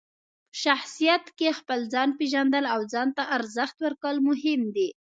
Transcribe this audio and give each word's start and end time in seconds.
په 0.51 0.55
شخصیت 0.63 1.25
کې 1.37 1.57
خپل 1.59 1.79
ځان 1.93 2.09
پېژندل 2.19 2.65
او 2.73 2.81
ځان 2.93 3.07
ته 3.17 3.23
ارزښت 3.37 3.77
ورکول 3.85 4.15
مهم 4.27 4.61
دي. 4.75 4.89